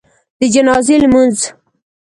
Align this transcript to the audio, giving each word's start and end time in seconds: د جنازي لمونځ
د 0.39 0.41
جنازي 0.53 0.95
لمونځ 1.03 1.37